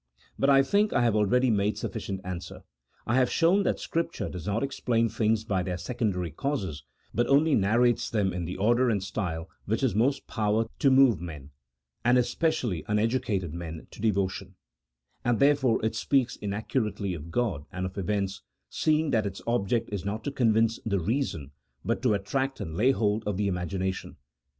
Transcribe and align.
But 0.39 0.49
I 0.49 0.63
think 0.63 0.93
I 0.93 1.03
have 1.03 1.15
already 1.15 1.51
made 1.51 1.77
sufficient 1.77 2.21
answer: 2.23 2.61
I 3.05 3.17
have 3.17 3.29
shown 3.29 3.61
that 3.61 3.79
Scripture 3.79 4.29
does 4.29 4.47
not 4.47 4.63
explain 4.63 5.09
things 5.09 5.43
by 5.43 5.61
their 5.61 5.77
secondary 5.77 6.31
causes, 6.31 6.83
but 7.13 7.27
only 7.27 7.53
narrates 7.53 8.09
them 8.09 8.33
in 8.33 8.45
the 8.45 8.57
order 8.57 8.89
and 8.89 8.99
the 9.01 9.05
style 9.05 9.47
which 9.65 9.81
has 9.81 9.93
most 9.93 10.25
power 10.25 10.65
to 10.79 10.89
move 10.89 11.21
men, 11.21 11.51
and 12.03 12.17
espe 12.17 12.47
cially 12.49 12.83
uneducated 12.87 13.53
men, 13.53 13.85
to 13.91 14.01
devotion; 14.01 14.55
and 15.23 15.37
therefore 15.37 15.79
it 15.85 15.93
speaks 15.93 16.35
inaccurately 16.35 17.13
of 17.13 17.29
God 17.29 17.65
and 17.71 17.85
of 17.85 17.95
events, 17.95 18.41
seeing 18.71 19.11
that 19.11 19.27
its 19.27 19.43
object 19.45 19.87
is 19.93 20.03
not 20.03 20.23
to 20.23 20.31
convince 20.31 20.79
the 20.83 20.99
reason, 20.99 21.51
but 21.85 22.01
to 22.01 22.15
attract 22.15 22.59
and 22.59 22.75
lay 22.75 22.89
hold 22.89 23.21
of 23.27 23.37
the 23.37 23.47
imagination. 23.47 24.15